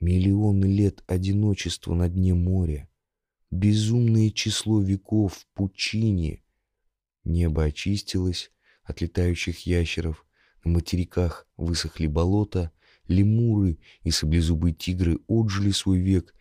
Миллионы 0.00 0.66
лет 0.66 1.02
одиночества 1.06 1.94
на 1.94 2.08
дне 2.08 2.34
моря. 2.34 2.88
Безумное 3.50 4.30
число 4.30 4.80
веков 4.80 5.34
в 5.34 5.46
пучине. 5.54 6.44
Небо 7.24 7.64
очистилось 7.64 8.52
от 8.84 9.00
летающих 9.00 9.66
ящеров. 9.66 10.26
На 10.62 10.72
материках 10.72 11.48
высохли 11.56 12.06
болота. 12.06 12.70
Лемуры 13.08 13.78
и 14.02 14.10
саблезубые 14.12 14.72
тигры 14.72 15.18
отжили 15.26 15.72
свой 15.72 15.98
век 15.98 16.34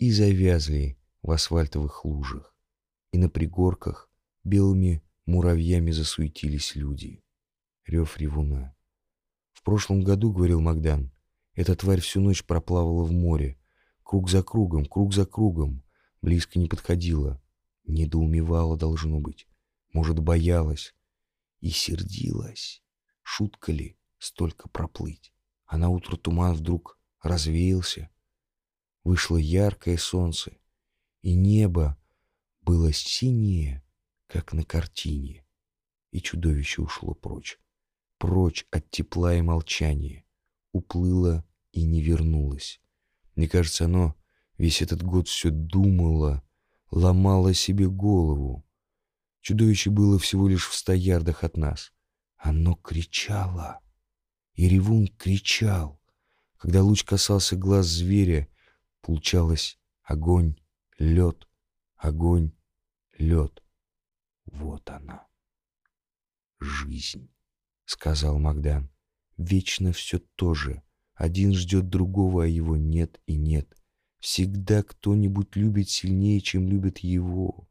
и 0.00 0.10
завязли 0.12 0.98
в 1.20 1.30
асфальтовых 1.30 2.06
лужах. 2.06 2.56
И 3.12 3.18
на 3.18 3.28
пригорках 3.28 4.10
белыми 4.44 5.02
муравьями 5.26 5.90
засуетились 5.90 6.74
люди. 6.74 7.22
Рев 7.84 8.16
ревуна. 8.16 8.74
В 9.52 9.62
прошлом 9.62 10.02
году, 10.02 10.32
говорил 10.32 10.62
Магдан, 10.62 11.12
эта 11.52 11.76
тварь 11.76 12.00
всю 12.00 12.22
ночь 12.22 12.44
проплавала 12.44 13.04
в 13.04 13.12
море. 13.12 13.60
Круг 14.02 14.30
за 14.30 14.42
кругом, 14.42 14.86
круг 14.86 15.12
за 15.12 15.26
кругом. 15.26 15.82
Близко 16.22 16.58
не 16.58 16.66
подходила. 16.66 17.42
Недоумевала, 17.84 18.78
должно 18.78 19.20
быть. 19.20 19.46
Может, 19.92 20.18
боялась. 20.18 20.94
И 21.60 21.68
сердилась. 21.68 22.82
Шутка 23.22 23.70
ли 23.70 23.98
столько 24.18 24.66
проплыть? 24.70 25.34
А 25.66 25.76
на 25.76 25.90
утро 25.90 26.16
туман 26.16 26.54
вдруг 26.54 26.98
развеялся, 27.20 28.08
вышло 29.04 29.36
яркое 29.36 29.96
солнце, 29.96 30.56
и 31.22 31.34
небо 31.34 31.98
было 32.60 32.92
синее, 32.92 33.82
как 34.26 34.52
на 34.52 34.64
картине, 34.64 35.44
и 36.12 36.20
чудовище 36.20 36.82
ушло 36.82 37.14
прочь, 37.14 37.58
прочь 38.18 38.66
от 38.70 38.90
тепла 38.90 39.34
и 39.34 39.42
молчания, 39.42 40.24
уплыло 40.72 41.44
и 41.72 41.84
не 41.84 42.02
вернулось. 42.02 42.80
Мне 43.34 43.48
кажется, 43.48 43.86
оно 43.86 44.14
весь 44.58 44.82
этот 44.82 45.02
год 45.02 45.28
все 45.28 45.50
думало, 45.50 46.42
ломало 46.90 47.54
себе 47.54 47.88
голову. 47.88 48.66
Чудовище 49.40 49.90
было 49.90 50.18
всего 50.18 50.48
лишь 50.48 50.68
в 50.68 50.74
ста 50.74 50.92
ярдах 50.92 51.44
от 51.44 51.56
нас. 51.56 51.92
Оно 52.36 52.74
кричало, 52.74 53.80
и 54.54 54.68
ревун 54.68 55.08
кричал. 55.08 56.00
Когда 56.56 56.82
луч 56.82 57.04
касался 57.04 57.56
глаз 57.56 57.86
зверя, 57.86 58.48
Получалось 59.02 59.78
огонь, 60.02 60.56
лед, 60.98 61.48
огонь, 61.96 62.52
лед. 63.18 63.62
Вот 64.46 64.88
она. 64.90 65.26
Жизнь, 66.58 67.30
сказал 67.84 68.38
Магдан. 68.38 68.90
Вечно 69.36 69.92
все 69.92 70.18
то 70.18 70.54
же. 70.54 70.82
Один 71.14 71.54
ждет 71.54 71.88
другого, 71.88 72.44
а 72.44 72.46
его 72.46 72.76
нет 72.76 73.20
и 73.26 73.36
нет. 73.36 73.74
Всегда 74.18 74.82
кто-нибудь 74.82 75.56
любит 75.56 75.88
сильнее, 75.88 76.40
чем 76.40 76.68
любит 76.68 76.98
его. 76.98 77.68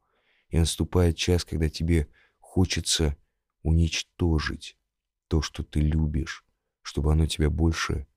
И 0.50 0.58
наступает 0.58 1.16
час, 1.18 1.46
когда 1.46 1.70
тебе 1.70 2.10
хочется 2.40 3.16
уничтожить 3.62 4.78
то, 5.28 5.42
что 5.42 5.64
ты 5.64 5.80
любишь, 5.80 6.44
чтобы 6.82 7.12
оно 7.12 7.28
тебя 7.28 7.52
больше 7.52 8.08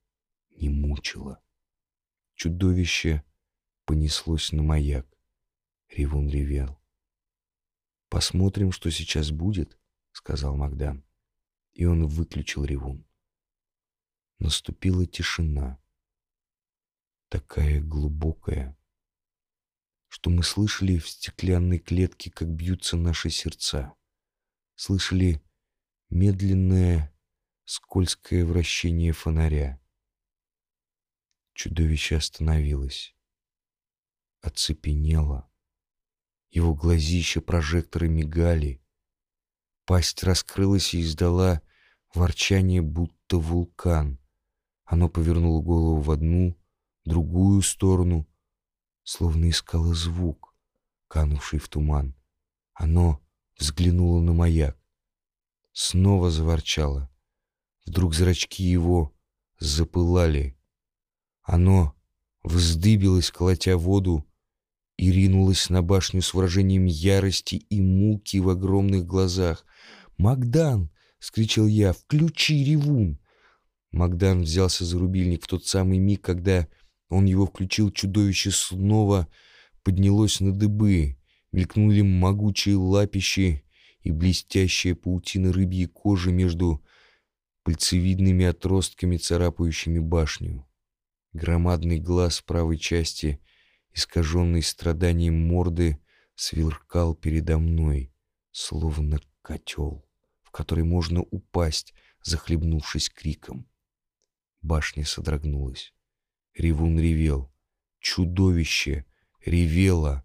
не 0.51 0.71
мучило. 0.71 1.43
Чудовище 2.43 3.23
понеслось 3.85 4.51
на 4.51 4.65
маяк. 4.65 5.07
Ревун 5.89 6.29
ревел. 6.29 6.77
«Посмотрим, 8.09 8.73
что 8.73 8.91
сейчас 8.91 9.31
будет»,— 9.31 9.79
сказал 10.11 10.57
Магдан. 10.57 11.05
И 11.71 11.85
он 11.85 12.09
выключил 12.09 12.65
ревун. 12.65 13.07
Наступила 14.41 15.07
тишина. 15.07 15.81
Такая 17.29 17.81
глубокая, 17.81 18.77
что 20.09 20.29
мы 20.29 20.43
слышали 20.43 20.99
в 20.99 21.09
стеклянной 21.09 21.79
клетке, 21.79 22.33
как 22.33 22.49
бьются 22.49 22.97
наши 22.97 23.31
сердца. 23.31 23.95
Слышали 24.75 25.41
медленное, 26.11 27.17
скользкое 27.67 28.45
вращение 28.45 29.13
фонаря. 29.13 29.82
Чудовище 31.55 32.17
остановилось. 32.17 33.15
Оцепенело. 34.41 35.51
Его 36.51 36.75
глазища 36.75 37.41
прожекторы 37.41 38.09
мигали. 38.09 38.83
Пасть 39.85 40.23
раскрылась 40.23 40.95
и 40.95 41.03
издала 41.03 41.63
ворчание, 42.15 42.83
будто 42.83 43.39
вулкан. 43.39 44.19
Оно 44.85 45.09
повернуло 45.09 45.63
голову 45.63 46.01
в 46.01 46.11
одну, 46.11 46.57
другую 47.05 47.63
сторону, 47.63 48.27
словно 49.03 49.49
искало 49.51 49.95
звук, 49.95 50.55
канувший 51.09 51.59
в 51.59 51.69
туман. 51.69 52.15
Оно 52.75 53.21
взглянуло 53.59 54.21
на 54.21 54.33
маяк. 54.33 54.79
Снова 55.73 56.31
заворчало. 56.31 57.11
Вдруг 57.87 58.15
зрачки 58.15 58.63
его 58.63 59.15
запылали. 59.59 60.59
Оно 61.43 61.95
вздыбилось, 62.43 63.31
колотя 63.31 63.77
воду, 63.77 64.27
и 64.97 65.11
ринулось 65.11 65.71
на 65.71 65.83
башню 65.83 66.23
с 66.23 66.35
выражением 66.35 66.85
ярости 66.85 67.57
и 67.57 67.81
муки 67.81 68.39
в 68.39 68.49
огромных 68.49 69.07
глазах. 69.07 69.65
«Магдан!»— 70.19 70.91
скричал 71.19 71.67
я. 71.67 71.93
«Включи, 71.93 72.65
ревун!» 72.65 73.19
Магдан 73.91 74.43
взялся 74.43 74.85
за 74.85 74.99
рубильник 74.99 75.45
в 75.45 75.49
тот 75.49 75.67
самый 75.67 75.99
миг, 75.99 76.23
когда 76.23 76.69
он 77.09 77.27
его 77.27 77.47
включил, 77.47 77.91
чудовище 77.91 78.51
снова 78.51 79.29
поднялось 79.83 80.41
на 80.41 80.53
дыбы, 80.53 81.19
мелькнули 81.53 82.03
могучие 82.03 82.77
лапищи 82.77 83.65
и 84.03 84.11
блестящая 84.11 84.95
паутина 84.95 85.53
рыбьей 85.53 85.87
кожи 85.87 86.33
между 86.33 86.83
пальцевидными 87.65 88.47
отростками, 88.47 89.17
царапающими 89.17 89.99
башню. 89.99 90.67
Громадный 91.33 91.99
глаз 91.99 92.43
правой 92.43 92.77
части, 92.77 93.41
искаженный 93.93 94.63
страданием 94.63 95.35
морды, 95.35 95.99
сверкал 96.35 97.15
передо 97.15 97.59
мной, 97.59 98.13
словно 98.51 99.19
котел, 99.41 100.07
в 100.43 100.51
который 100.51 100.85
можно 100.85 101.23
упасть, 101.23 101.95
захлебнувшись 102.23 103.09
криком. 103.09 103.67
Башня 104.61 105.07
содрогнулась. 105.07 105.95
Ревун 106.55 107.01
ревел. 107.01 107.51
Чудовище 107.99 109.07
ревело. 109.45 110.25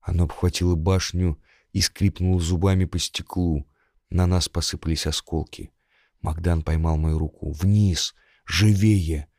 Оно 0.00 0.24
обхватило 0.24 0.74
башню 0.74 1.40
и 1.72 1.80
скрипнуло 1.80 2.40
зубами 2.40 2.84
по 2.84 2.98
стеклу. 2.98 3.66
На 4.10 4.26
нас 4.26 4.48
посыпались 4.48 5.06
осколки. 5.06 5.72
Магдан 6.20 6.62
поймал 6.62 6.98
мою 6.98 7.18
руку. 7.18 7.52
«Вниз! 7.52 8.14
Живее!» 8.44 9.31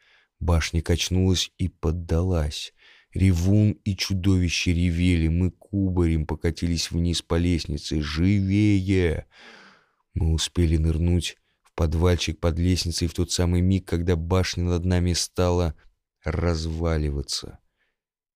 Башня 0.44 0.82
качнулась 0.82 1.54
и 1.58 1.70
поддалась. 1.70 2.74
Ревун 3.14 3.72
и 3.86 3.96
чудовище 3.96 4.74
ревели. 4.74 5.30
Мы 5.30 5.52
кубарем 5.52 6.28
покатились 6.28 6.92
вниз 6.92 7.22
по 7.22 7.36
лестнице. 7.36 8.02
«Живее!» 8.02 9.28
Мы 10.14 10.34
успели 10.34 10.76
нырнуть 10.76 11.38
в 11.62 11.74
подвальчик 11.74 12.42
под 12.42 12.60
лестницей 12.60 13.08
в 13.08 13.14
тот 13.14 13.32
самый 13.32 13.62
миг, 13.62 13.88
когда 13.88 14.18
башня 14.18 14.66
над 14.66 14.84
нами 14.84 15.14
стала 15.14 15.76
разваливаться. 16.26 17.60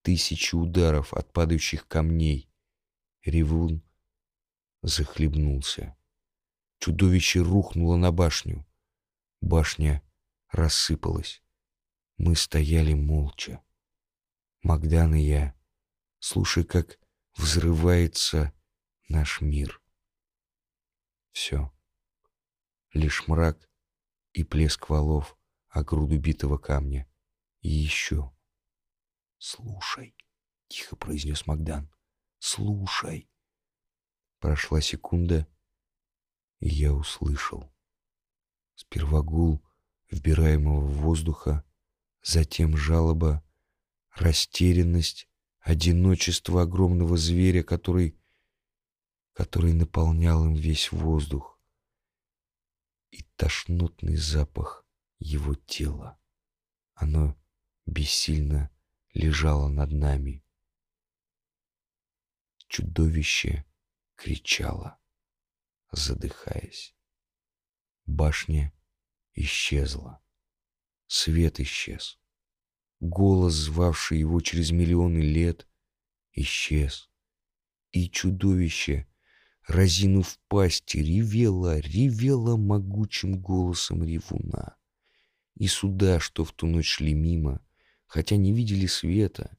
Тысячи 0.02 0.56
ударов 0.56 1.13
от 1.13 1.34
падающих 1.34 1.89
камней. 1.89 2.50
Ревун 3.26 3.84
захлебнулся. 4.82 5.98
Чудовище 6.80 7.41
рухнуло 7.41 7.98
на 7.98 8.13
башню. 8.13 8.65
Башня 9.41 10.02
рассыпалась. 10.50 11.41
Мы 12.17 12.36
стояли 12.36 12.93
молча. 12.93 13.63
Магдан 14.63 15.15
и 15.15 15.21
я, 15.21 15.56
слушая, 16.19 16.63
как 16.63 16.99
взрывается 17.36 18.53
наш 19.08 19.41
мир. 19.41 19.82
Все. 21.32 21.71
Лишь 22.93 23.27
мрак 23.27 23.69
и 24.34 24.43
плеск 24.43 24.89
валов 24.89 25.38
о 25.69 25.84
груду 25.84 26.19
битого 26.19 26.58
камня. 26.58 27.08
И 27.62 27.69
еще. 27.69 28.34
«Слушай»,— 29.39 30.15
тихо 30.67 30.95
произнес 30.95 31.45
Магдан,— 31.45 31.91
«слушай». 32.39 33.30
Прошла 34.39 34.82
секунда, 34.82 35.47
и 36.60 36.69
я 36.69 36.93
услышал. 36.93 37.71
Сперва 38.75 39.21
гул 39.21 39.63
вбираемого 40.10 40.86
воздуха, 40.88 41.63
затем 42.27 42.75
жалоба, 42.75 43.41
растерянность, 44.11 45.29
одиночество 45.59 46.63
огромного 46.63 47.17
зверя, 47.17 47.63
который, 47.63 48.19
который 49.33 49.73
наполнял 49.73 50.45
им 50.45 50.53
весь 50.53 50.91
воздух, 50.91 51.59
и 53.11 53.23
тошнотный 53.37 54.17
запах 54.17 54.85
его 55.19 55.55
тела. 55.55 56.19
Оно 56.93 57.37
бессильно 57.85 58.69
лежало 59.13 59.69
над 59.69 59.91
нами. 59.91 60.43
Чудовище 62.67 63.65
кричало 64.15 64.99
задыхаясь. 65.91 66.93
Башня 68.05 68.73
исчезла. 69.33 70.21
Свет 71.08 71.60
исчез. 71.60 72.20
Голос, 73.00 73.54
звавший 73.54 74.20
его 74.20 74.41
через 74.41 74.72
миллионы 74.72 75.20
лет, 75.20 75.67
исчез. 76.34 77.10
И 77.91 78.10
чудовище, 78.10 79.08
разинув 79.67 80.39
пасти, 80.48 80.98
ревело, 80.98 81.80
ревело 81.80 82.58
могучим 82.58 83.39
голосом 83.39 84.04
ревуна. 84.04 84.78
И 85.56 85.67
суда, 85.67 86.20
что 86.20 86.43
в 86.43 86.52
ту 86.52 86.67
ночь 86.67 86.88
шли 86.88 87.13
мимо, 87.13 87.65
хотя 88.06 88.36
не 88.36 88.54
видели 88.54 88.86
света, 88.86 89.58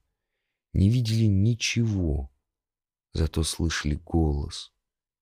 не 0.72 0.90
видели 0.90 1.24
ничего, 1.24 2.30
зато 3.12 3.42
слышали 3.42 3.94
голос 3.94 4.72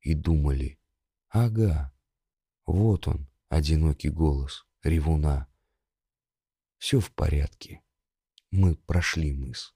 и 0.01 0.15
думали— 0.15 0.79
Ага, 1.39 1.93
вот 2.65 3.09
он, 3.09 3.29
одинокий 3.49 4.09
голос 4.09 4.65
ревуна. 4.83 5.49
Все 6.79 7.01
в 7.01 7.11
порядке. 7.13 7.83
Мы 8.51 8.77
прошли 8.77 9.33
мыс. 9.33 9.75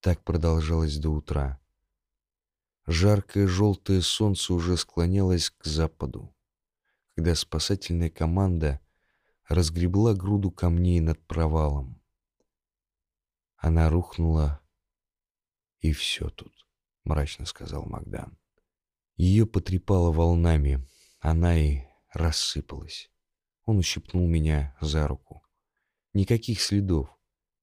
Так 0.00 0.22
продолжалось 0.24 0.96
до 0.98 1.10
утра. 1.10 1.60
Жаркое 2.86 3.48
желтое 3.48 4.00
солнце 4.00 4.54
уже 4.54 4.76
склонялось 4.76 5.50
к 5.50 5.64
западу, 5.64 6.34
когда 7.14 7.34
спасательная 7.34 8.10
команда 8.10 8.80
разгребла 9.48 10.14
груду 10.14 10.52
камней 10.52 11.00
над 11.00 11.24
провалом. 11.26 12.00
Она 13.56 13.88
рухнула, 13.90 14.60
и 15.80 15.92
все 15.92 16.30
тут, 16.30 16.66
мрачно 17.04 17.46
сказал 17.46 17.84
Магдан. 17.84 18.38
Ее 19.16 19.46
потрепало 19.46 20.12
волнами, 20.12 20.86
она 21.18 21.58
и 21.58 21.82
рассыпалась. 22.12 23.10
Он 23.64 23.78
ущипнул 23.78 24.26
меня 24.28 24.76
за 24.80 25.08
руку. 25.08 25.45
Никаких 26.16 26.62
следов. 26.62 27.14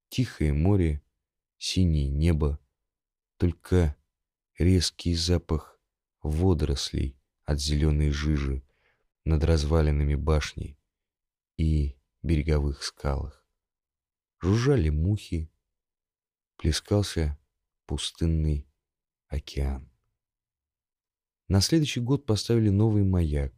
Тихое 0.09 0.53
море, 0.53 1.01
синее 1.57 2.07
небо. 2.07 2.59
Только 3.37 3.97
резкий 4.59 5.15
запах 5.15 5.81
водорослей 6.21 7.19
от 7.45 7.59
зеленой 7.59 8.11
жижи 8.11 8.63
над 9.25 9.43
развалинами 9.43 10.13
башни 10.13 10.77
и 11.57 11.97
береговых 12.21 12.83
скалах. 12.83 13.43
Жужжали 14.39 14.89
мухи, 14.89 15.51
плескался 16.57 17.39
пустынный 17.87 18.67
океан. 19.29 19.91
На 21.47 21.59
следующий 21.59 22.01
год 22.01 22.27
поставили 22.27 22.69
новый 22.69 23.03
маяк. 23.03 23.51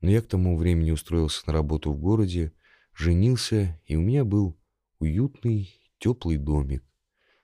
Но 0.00 0.10
я 0.10 0.20
к 0.20 0.26
тому 0.26 0.58
времени 0.58 0.90
устроился 0.90 1.44
на 1.46 1.52
работу 1.52 1.92
в 1.92 2.00
городе, 2.00 2.52
женился, 2.96 3.80
и 3.84 3.96
у 3.96 4.00
меня 4.00 4.24
был 4.24 4.58
уютный, 4.98 5.80
теплый 5.98 6.36
домик, 6.36 6.84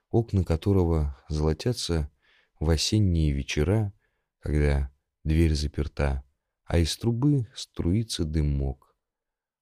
окна 0.09 0.43
которого 0.43 1.17
золотятся 1.29 2.11
в 2.59 2.69
осенние 2.69 3.31
вечера, 3.31 3.93
когда 4.39 4.93
дверь 5.23 5.53
заперта, 5.53 6.23
а 6.65 6.77
из 6.77 6.95
трубы 6.97 7.47
струится 7.55 8.25
дымок. 8.25 8.95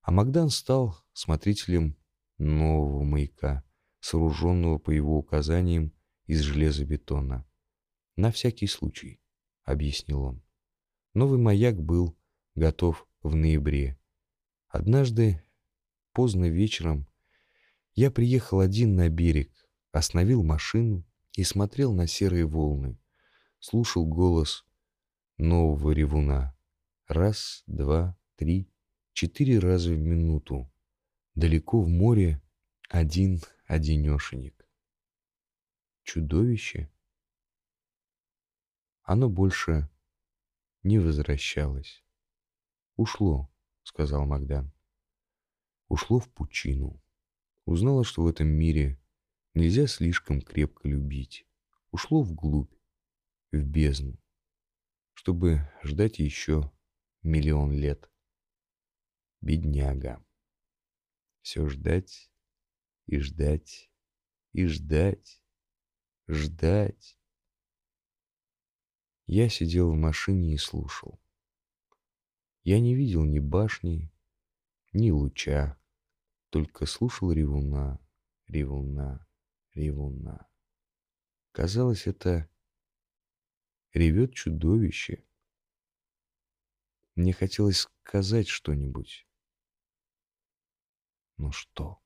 А 0.01 0.11
Магдан 0.11 0.49
стал 0.49 0.95
смотрителем 1.13 1.97
нового 2.37 3.03
маяка, 3.03 3.63
сооруженного 3.99 4.77
по 4.79 4.91
его 4.91 5.17
указаниям 5.17 5.93
из 6.25 6.41
железобетона. 6.41 7.47
На 8.15 8.31
всякий 8.31 8.67
случай.— 8.67 9.21
объяснил 9.63 10.23
он. 10.23 10.43
Новый 11.13 11.37
маяк 11.37 11.79
был 11.81 12.17
готов 12.55 13.07
в 13.21 13.35
ноябре. 13.35 13.99
Однажды, 14.67 15.43
поздно 16.13 16.49
вечером, 16.49 17.07
я 17.93 18.11
приехал 18.11 18.59
один 18.59 18.95
на 18.95 19.09
берег, 19.09 19.51
остановил 19.91 20.43
машину 20.43 21.05
и 21.33 21.43
смотрел 21.43 21.93
на 21.93 22.07
серые 22.07 22.45
волны, 22.45 22.97
слушал 23.59 24.05
голос 24.05 24.65
нового 25.37 25.91
ревуна. 25.91 26.55
Раз, 27.07 27.63
два, 27.67 28.17
три, 28.35 28.71
четыре 29.13 29.59
раза 29.59 29.91
в 29.91 29.99
минуту. 29.99 30.71
Далеко 31.35 31.81
в 31.81 31.89
море 31.89 32.41
один-одинешенек. 32.89 34.67
Чудовище 36.03 36.89
оно 39.03 39.29
больше 39.29 39.89
не 40.83 40.99
возвращалось. 40.99 42.03
«Ушло»,— 42.95 43.51
сказал 43.83 44.25
Магдан. 44.25 44.71
«Ушло 45.91 46.19
в 46.19 46.29
пучину. 46.29 47.03
Узнало, 47.65 48.05
что 48.05 48.23
в 48.23 48.27
этом 48.27 48.47
мире 48.47 48.97
нельзя 49.53 49.87
слишком 49.87 50.41
крепко 50.41 50.87
любить. 50.87 51.45
Ушло 51.91 52.23
вглубь, 52.23 52.73
в 53.51 53.61
бездну, 53.61 54.17
чтобы 55.11 55.69
ждать 55.83 56.19
еще 56.19 56.71
миллион 57.23 57.73
лет. 57.73 58.09
Бедняга. 59.41 60.25
Все 61.41 61.67
ждать 61.67 62.31
и 63.07 63.19
ждать 63.19 63.91
и 64.53 64.67
ждать, 64.67 65.43
ждать. 66.29 67.19
Я 69.25 69.49
сидел 69.49 69.91
в 69.91 69.97
машине 69.97 70.53
и 70.53 70.57
слушал. 70.57 71.21
Я 72.63 72.79
не 72.79 72.95
видел 72.95 73.25
ни 73.25 73.39
башни, 73.39 74.09
ни 74.93 75.11
луча, 75.11 75.77
только 76.51 76.85
слушал 76.85 77.31
ревуна, 77.31 77.97
ревуна, 78.47 79.25
ревуна. 79.73 80.49
Казалось, 81.53 82.07
это 82.07 82.49
ревет 83.93 84.33
чудовище. 84.33 85.23
Мне 87.15 87.31
хотелось 87.31 87.87
сказать 88.03 88.49
что-нибудь. 88.49 89.25
Но 91.37 91.51
что? 91.51 92.00